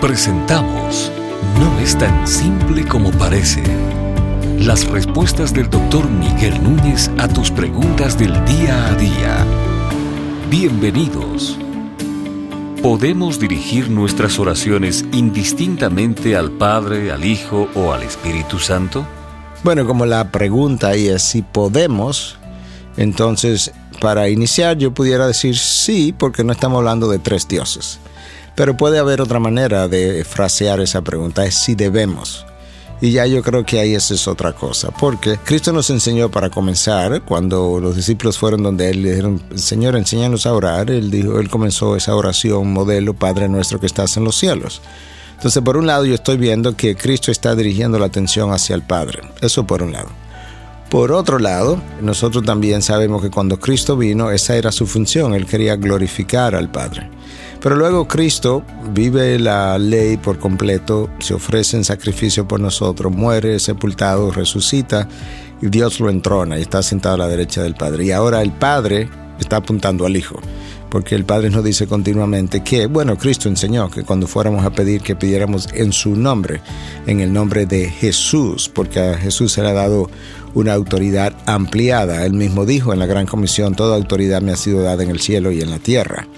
Presentamos 0.00 1.10
No 1.58 1.80
es 1.80 1.96
tan 1.96 2.28
simple 2.28 2.86
como 2.86 3.10
parece. 3.12 3.62
Las 4.58 4.86
respuestas 4.86 5.54
del 5.54 5.70
doctor 5.70 6.10
Miguel 6.10 6.62
Núñez 6.62 7.10
a 7.16 7.26
tus 7.28 7.50
preguntas 7.50 8.18
del 8.18 8.32
día 8.44 8.88
a 8.88 8.94
día. 8.94 9.46
Bienvenidos. 10.50 11.58
¿Podemos 12.82 13.40
dirigir 13.40 13.88
nuestras 13.88 14.38
oraciones 14.38 15.02
indistintamente 15.12 16.36
al 16.36 16.50
Padre, 16.50 17.10
al 17.10 17.24
Hijo 17.24 17.66
o 17.74 17.94
al 17.94 18.02
Espíritu 18.02 18.58
Santo? 18.58 19.06
Bueno, 19.64 19.86
como 19.86 20.04
la 20.04 20.30
pregunta 20.30 20.88
ahí 20.88 21.08
es 21.08 21.22
si 21.22 21.40
podemos, 21.40 22.36
entonces 22.98 23.72
para 23.98 24.28
iniciar 24.28 24.76
yo 24.76 24.92
pudiera 24.92 25.26
decir 25.26 25.56
sí, 25.56 26.14
porque 26.16 26.44
no 26.44 26.52
estamos 26.52 26.78
hablando 26.80 27.08
de 27.08 27.18
tres 27.18 27.48
dioses. 27.48 27.98
Pero 28.56 28.76
puede 28.76 28.98
haber 28.98 29.20
otra 29.20 29.38
manera 29.38 29.86
de 29.86 30.24
frasear 30.24 30.80
esa 30.80 31.02
pregunta, 31.02 31.44
es 31.44 31.54
si 31.54 31.76
debemos. 31.76 32.44
Y 33.00 33.12
ya 33.12 33.26
yo 33.26 33.42
creo 33.42 33.64
que 33.66 33.78
ahí 33.78 33.94
esa 33.94 34.14
es 34.14 34.26
otra 34.26 34.54
cosa, 34.54 34.90
porque 34.90 35.38
Cristo 35.44 35.70
nos 35.72 35.90
enseñó 35.90 36.30
para 36.30 36.48
comenzar, 36.48 37.22
cuando 37.22 37.78
los 37.78 37.94
discípulos 37.94 38.38
fueron 38.38 38.62
donde 38.62 38.88
Él 38.90 39.02
le 39.02 39.10
dijeron, 39.10 39.42
Señor, 39.54 39.96
enséñanos 39.96 40.46
a 40.46 40.54
orar, 40.54 40.90
Él 40.90 41.10
dijo, 41.10 41.38
Él 41.38 41.50
comenzó 41.50 41.94
esa 41.94 42.16
oración 42.16 42.72
modelo, 42.72 43.12
Padre 43.12 43.48
nuestro 43.48 43.78
que 43.78 43.86
estás 43.86 44.16
en 44.16 44.24
los 44.24 44.36
cielos. 44.38 44.80
Entonces, 45.34 45.62
por 45.62 45.76
un 45.76 45.86
lado, 45.86 46.06
yo 46.06 46.14
estoy 46.14 46.38
viendo 46.38 46.74
que 46.74 46.96
Cristo 46.96 47.30
está 47.30 47.54
dirigiendo 47.54 47.98
la 47.98 48.06
atención 48.06 48.50
hacia 48.52 48.74
el 48.74 48.82
Padre. 48.82 49.20
Eso 49.42 49.66
por 49.66 49.82
un 49.82 49.92
lado. 49.92 50.08
Por 50.90 51.10
otro 51.10 51.38
lado, 51.38 51.80
nosotros 52.00 52.44
también 52.44 52.80
sabemos 52.80 53.20
que 53.20 53.30
cuando 53.30 53.58
Cristo 53.58 53.96
vino, 53.96 54.30
esa 54.30 54.56
era 54.56 54.70
su 54.70 54.86
función, 54.86 55.34
Él 55.34 55.46
quería 55.46 55.76
glorificar 55.76 56.54
al 56.54 56.70
Padre. 56.70 57.10
Pero 57.60 57.74
luego 57.74 58.06
Cristo 58.06 58.62
vive 58.92 59.38
la 59.38 59.78
ley 59.78 60.16
por 60.16 60.38
completo, 60.38 61.10
se 61.18 61.34
ofrece 61.34 61.76
en 61.76 61.84
sacrificio 61.84 62.46
por 62.46 62.60
nosotros, 62.60 63.12
muere, 63.12 63.58
sepultado, 63.58 64.30
resucita 64.30 65.08
y 65.60 65.68
Dios 65.68 65.98
lo 65.98 66.08
entrona 66.10 66.58
y 66.58 66.62
está 66.62 66.82
sentado 66.82 67.16
a 67.16 67.18
la 67.18 67.28
derecha 67.28 67.62
del 67.62 67.74
Padre. 67.74 68.04
Y 68.04 68.12
ahora 68.12 68.42
el 68.42 68.52
Padre 68.52 69.08
está 69.40 69.56
apuntando 69.56 70.06
al 70.06 70.16
Hijo, 70.16 70.38
porque 70.96 71.14
el 71.14 71.26
Padre 71.26 71.50
nos 71.50 71.62
dice 71.62 71.86
continuamente 71.86 72.64
que, 72.64 72.86
bueno, 72.86 73.18
Cristo 73.18 73.50
enseñó 73.50 73.90
que 73.90 74.02
cuando 74.02 74.26
fuéramos 74.26 74.64
a 74.64 74.70
pedir, 74.70 75.02
que 75.02 75.14
pidiéramos 75.14 75.68
en 75.74 75.92
su 75.92 76.16
nombre, 76.16 76.62
en 77.06 77.20
el 77.20 77.34
nombre 77.34 77.66
de 77.66 77.90
Jesús, 77.90 78.70
porque 78.70 79.00
a 79.00 79.18
Jesús 79.18 79.52
se 79.52 79.60
le 79.60 79.68
ha 79.68 79.72
dado 79.74 80.08
una 80.54 80.72
autoridad 80.72 81.34
ampliada. 81.44 82.24
Él 82.24 82.32
mismo 82.32 82.64
dijo 82.64 82.94
en 82.94 82.98
la 82.98 83.04
Gran 83.04 83.26
Comisión, 83.26 83.74
toda 83.74 83.94
autoridad 83.94 84.40
me 84.40 84.52
ha 84.52 84.56
sido 84.56 84.80
dada 84.80 85.02
en 85.02 85.10
el 85.10 85.20
cielo 85.20 85.52
y 85.52 85.60
en 85.60 85.68
la 85.68 85.80
tierra. 85.80 86.28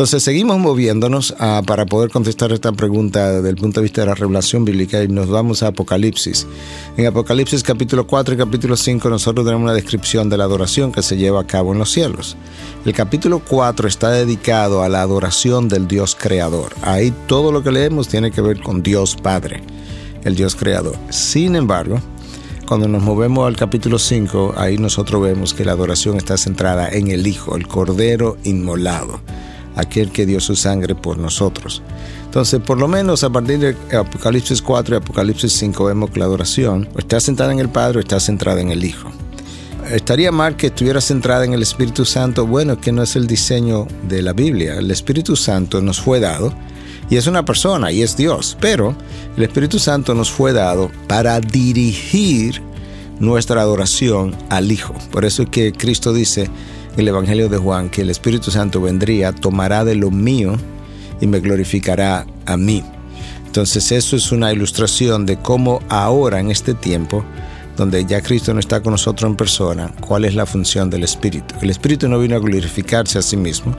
Entonces 0.00 0.22
seguimos 0.22 0.58
moviéndonos 0.58 1.34
ah, 1.38 1.60
para 1.66 1.84
poder 1.84 2.08
contestar 2.08 2.52
esta 2.52 2.72
pregunta 2.72 3.32
desde 3.32 3.50
el 3.50 3.56
punto 3.56 3.80
de 3.80 3.82
vista 3.82 4.00
de 4.00 4.06
la 4.06 4.14
revelación 4.14 4.64
bíblica 4.64 5.02
y 5.02 5.08
nos 5.08 5.28
vamos 5.28 5.62
a 5.62 5.66
Apocalipsis. 5.66 6.46
En 6.96 7.04
Apocalipsis 7.04 7.62
capítulo 7.62 8.06
4 8.06 8.32
y 8.32 8.38
capítulo 8.38 8.78
5 8.78 9.10
nosotros 9.10 9.44
tenemos 9.44 9.64
una 9.64 9.74
descripción 9.74 10.30
de 10.30 10.38
la 10.38 10.44
adoración 10.44 10.90
que 10.90 11.02
se 11.02 11.18
lleva 11.18 11.42
a 11.42 11.46
cabo 11.46 11.74
en 11.74 11.80
los 11.80 11.90
cielos. 11.90 12.38
El 12.86 12.94
capítulo 12.94 13.42
4 13.46 13.86
está 13.86 14.10
dedicado 14.10 14.82
a 14.82 14.88
la 14.88 15.02
adoración 15.02 15.68
del 15.68 15.86
Dios 15.86 16.16
creador. 16.18 16.72
Ahí 16.80 17.12
todo 17.26 17.52
lo 17.52 17.62
que 17.62 17.70
leemos 17.70 18.08
tiene 18.08 18.30
que 18.30 18.40
ver 18.40 18.62
con 18.62 18.82
Dios 18.82 19.16
Padre, 19.22 19.62
el 20.24 20.34
Dios 20.34 20.56
creador. 20.56 20.96
Sin 21.10 21.56
embargo, 21.56 22.00
cuando 22.66 22.88
nos 22.88 23.02
movemos 23.02 23.46
al 23.46 23.56
capítulo 23.56 23.98
5, 23.98 24.54
ahí 24.56 24.78
nosotros 24.78 25.20
vemos 25.20 25.52
que 25.52 25.66
la 25.66 25.72
adoración 25.72 26.16
está 26.16 26.38
centrada 26.38 26.88
en 26.88 27.08
el 27.10 27.26
Hijo, 27.26 27.54
el 27.54 27.68
Cordero 27.68 28.38
inmolado 28.44 29.20
aquel 29.76 30.10
que 30.10 30.26
dio 30.26 30.40
su 30.40 30.56
sangre 30.56 30.94
por 30.94 31.18
nosotros. 31.18 31.82
Entonces, 32.24 32.60
por 32.60 32.78
lo 32.78 32.88
menos 32.88 33.24
a 33.24 33.30
partir 33.30 33.58
de 33.58 33.96
Apocalipsis 33.96 34.62
4 34.62 34.94
y 34.94 34.98
Apocalipsis 34.98 35.52
5 35.52 35.84
vemos 35.84 36.10
que 36.10 36.20
la 36.20 36.26
adoración 36.26 36.88
está 36.96 37.18
centrada 37.20 37.52
en 37.52 37.58
el 37.58 37.68
Padre 37.68 37.98
o 37.98 38.00
está 38.00 38.20
centrada 38.20 38.60
en 38.60 38.70
el 38.70 38.84
Hijo. 38.84 39.10
Estaría 39.90 40.30
mal 40.30 40.56
que 40.56 40.68
estuviera 40.68 41.00
centrada 41.00 41.44
en 41.44 41.52
el 41.52 41.62
Espíritu 41.62 42.04
Santo. 42.04 42.46
Bueno, 42.46 42.80
que 42.80 42.92
no 42.92 43.02
es 43.02 43.16
el 43.16 43.26
diseño 43.26 43.88
de 44.08 44.22
la 44.22 44.32
Biblia. 44.32 44.74
El 44.74 44.90
Espíritu 44.90 45.34
Santo 45.34 45.80
nos 45.80 46.00
fue 46.00 46.20
dado 46.20 46.54
y 47.08 47.16
es 47.16 47.26
una 47.26 47.44
persona 47.44 47.90
y 47.90 48.02
es 48.02 48.16
Dios. 48.16 48.56
Pero 48.60 48.94
el 49.36 49.42
Espíritu 49.42 49.80
Santo 49.80 50.14
nos 50.14 50.30
fue 50.30 50.52
dado 50.52 50.92
para 51.08 51.40
dirigir 51.40 52.62
nuestra 53.18 53.62
adoración 53.62 54.36
al 54.48 54.70
Hijo. 54.70 54.94
Por 55.10 55.24
eso 55.24 55.42
es 55.42 55.48
que 55.48 55.72
Cristo 55.72 56.12
dice, 56.12 56.48
el 56.96 57.08
Evangelio 57.08 57.48
de 57.48 57.58
Juan 57.58 57.88
que 57.90 58.02
el 58.02 58.10
Espíritu 58.10 58.50
Santo 58.50 58.80
vendría, 58.80 59.32
tomará 59.32 59.84
de 59.84 59.94
lo 59.94 60.10
mío 60.10 60.56
y 61.20 61.26
me 61.26 61.40
glorificará 61.40 62.26
a 62.46 62.56
mí. 62.56 62.84
Entonces 63.46 63.90
eso 63.92 64.16
es 64.16 64.30
una 64.32 64.52
ilustración 64.52 65.26
de 65.26 65.36
cómo 65.36 65.80
ahora 65.88 66.40
en 66.40 66.50
este 66.50 66.74
tiempo, 66.74 67.24
donde 67.76 68.04
ya 68.04 68.20
Cristo 68.20 68.54
no 68.54 68.60
está 68.60 68.80
con 68.80 68.92
nosotros 68.92 69.28
en 69.28 69.36
persona, 69.36 69.92
cuál 70.00 70.24
es 70.24 70.34
la 70.34 70.46
función 70.46 70.88
del 70.88 71.02
Espíritu. 71.02 71.54
El 71.60 71.70
Espíritu 71.70 72.08
no 72.08 72.18
vino 72.18 72.36
a 72.36 72.38
glorificarse 72.38 73.18
a 73.18 73.22
sí 73.22 73.36
mismo, 73.36 73.74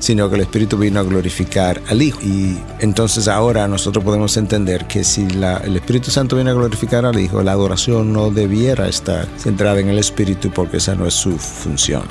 sino 0.00 0.28
que 0.28 0.36
el 0.36 0.42
Espíritu 0.42 0.78
vino 0.78 1.00
a 1.00 1.02
glorificar 1.02 1.82
al 1.88 2.00
Hijo. 2.02 2.20
Y 2.22 2.58
entonces 2.78 3.26
ahora 3.26 3.66
nosotros 3.66 4.04
podemos 4.04 4.36
entender 4.36 4.86
que 4.86 5.02
si 5.02 5.22
el 5.22 5.76
Espíritu 5.76 6.10
Santo 6.10 6.36
viene 6.36 6.50
a 6.50 6.54
glorificar 6.54 7.04
al 7.04 7.18
Hijo, 7.18 7.42
la 7.42 7.52
adoración 7.52 8.12
no 8.12 8.30
debiera 8.30 8.88
estar 8.88 9.26
centrada 9.36 9.80
en 9.80 9.88
el 9.88 9.98
Espíritu 9.98 10.50
porque 10.52 10.76
esa 10.76 10.94
no 10.94 11.06
es 11.06 11.14
su 11.14 11.36
función. 11.38 12.04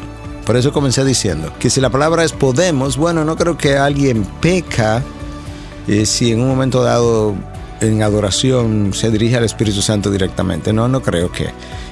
Por 0.47 0.55
eso 0.55 0.71
comencé 0.71 1.03
diciendo 1.03 1.51
que 1.59 1.69
si 1.69 1.81
la 1.81 1.89
palabra 1.89 2.23
es 2.23 2.31
podemos, 2.31 2.95
bueno, 2.95 3.25
no 3.25 3.35
creo 3.35 3.57
que 3.57 3.75
alguien 3.75 4.23
peca 4.39 5.03
eh, 5.89 6.05
si 6.05 6.31
en 6.31 6.39
un 6.39 6.47
momento 6.47 6.81
dado 6.81 7.35
en 7.81 8.01
adoración 8.01 8.93
se 8.93 9.11
dirige 9.11 9.35
al 9.35 9.43
Espíritu 9.43 9.81
Santo 9.81 10.09
directamente. 10.09 10.71
No, 10.71 10.87
no 10.87 11.01
creo 11.01 11.29
que 11.33 11.49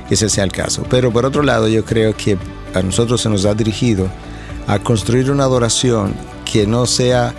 ese 0.10 0.30
sea 0.30 0.46
el 0.46 0.54
caso. 0.54 0.84
Pero 0.90 1.12
por 1.12 1.26
otro 1.26 1.44
lado, 1.44 1.68
yo 1.68 1.84
creo 1.84 2.16
que 2.16 2.38
a 2.74 2.82
nosotros 2.82 3.20
se 3.20 3.28
nos 3.28 3.44
ha 3.44 3.54
dirigido 3.56 4.08
a 4.68 4.80
construir 4.80 5.32
una 5.32 5.44
adoración 5.44 6.14
que 6.50 6.66
no 6.66 6.86
sea 6.86 7.34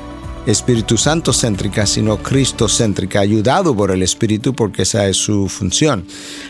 Espíritu 0.47 0.97
Santo 0.97 1.33
céntrica, 1.33 1.87
sino 1.87 2.19
Cristo 2.19 2.69
céntrica, 2.69 3.21
ayudado 3.21 3.75
por 3.75 3.91
el 3.91 4.03
Espíritu 4.03 4.55
porque 4.55 4.83
esa 4.83 5.07
es 5.09 5.17
su 5.17 5.49
función. 5.49 6.05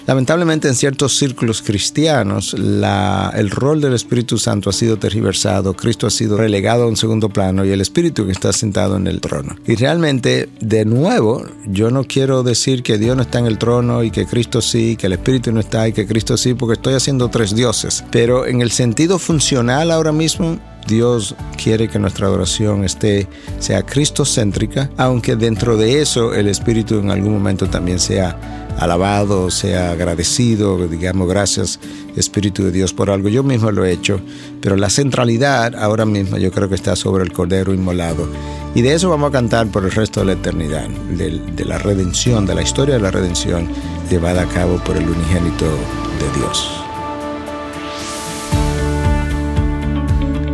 Lamentablemente 0.07 0.69
en 0.69 0.75
ciertos 0.75 1.17
círculos 1.17 1.63
cristianos 1.63 2.55
el 2.55 3.51
rol 3.51 3.81
del 3.81 3.95
Espíritu 3.95 4.39
Santo 4.39 4.71
ha 4.71 4.73
sido 4.73 4.99
tergiversado, 4.99 5.75
Cristo 5.75 6.07
ha 6.07 6.11
sido 6.11 6.37
relegado 6.37 6.85
a 6.85 6.89
un 6.89 6.97
segundo 6.97 7.29
plano 7.31 7.65
y 7.65 7.71
el 7.71 7.81
Espíritu 7.81 8.29
está 8.31 8.53
sentado 8.53 8.97
en 8.97 9.07
el 9.07 9.21
trono. 9.21 9.57
Y 9.67 9.75
realmente, 9.77 10.49
de 10.61 10.85
nuevo, 10.85 11.45
yo 11.67 11.91
no 11.91 12.05
quiero 12.05 12.43
decir 12.43 12.83
que 12.83 12.99
Dios 12.99 13.17
no 13.17 13.23
está 13.23 13.39
en 13.39 13.47
el 13.47 13.59
trono 13.59 14.03
y 14.03 14.11
que 14.11 14.27
Cristo 14.27 14.61
sí, 14.61 14.97
que 14.97 15.07
el 15.07 15.15
Espíritu 15.15 15.53
no 15.53 15.61
está 15.61 15.89
y 15.89 15.93
que 15.93 16.07
Cristo 16.07 16.37
sí, 16.37 16.55
porque 16.55 16.75
estoy 16.75 16.95
haciendo 16.95 17.29
tres 17.29 17.55
dioses. 17.55 18.05
Pero 18.11 18.47
en 18.47 18.61
el 18.61 18.71
sentido 18.71 19.19
funcional 19.19 19.91
ahora 19.91 20.13
mismo, 20.13 20.59
Dios 20.87 21.35
quiere 21.63 21.89
que 21.89 21.99
nuestra 21.99 22.27
adoración 22.27 22.85
esté, 22.85 23.29
sea 23.59 23.83
cristocéntrica, 23.83 24.91
aunque 24.97 25.37
dentro 25.37 25.77
de 25.77 26.01
eso 26.01 26.35
el 26.35 26.49
Espíritu 26.49 26.99
en 26.99 27.11
algún 27.11 27.33
momento 27.35 27.69
también 27.69 27.99
sea 27.99 28.39
alabado, 28.79 29.51
sea 29.51 29.93
agradecido, 29.93 30.87
digamos 30.87 31.29
gracias 31.29 31.81
Espíritu 32.17 32.65
de 32.65 32.73
Dios 32.73 32.93
por 32.93 33.11
algo. 33.11 33.29
Yo 33.29 33.43
mismo 33.43 33.71
lo 33.71 33.85
he 33.85 33.93
hecho, 33.93 34.21
pero 34.61 34.77
la 34.77 34.91
centralidad 34.91 35.75
ahora 35.75 36.05
mismo 36.05 36.39
yo 36.39 36.51
creo 36.51 36.69
que 36.69 36.75
está 36.75 36.97
sobre 36.97 37.25
el 37.25 37.33
Cordero 37.33 37.75
Inmolado. 37.75 38.29
Y 38.75 38.83
de 38.83 38.95
eso 38.95 39.09
vamos 39.11 39.31
a 39.31 39.33
cantar 39.33 39.69
por 39.69 39.85
el 39.85 39.93
resto 39.93 40.21
de 40.21 40.27
la 40.27 40.33
eternidad, 40.33 40.89
de, 40.89 41.41
de 41.55 41.65
la 41.65 41.79
redención, 41.79 42.47
de 42.47 42.55
la 42.55 42.63
historia 42.63 42.95
de 42.97 43.01
la 43.01 43.11
redención 43.11 43.69
llevada 44.11 44.43
a 44.43 44.49
cabo 44.49 44.77
por 44.85 44.97
el 44.97 45.09
unigénito 45.09 45.65
de 45.65 46.39
Dios. 46.39 46.86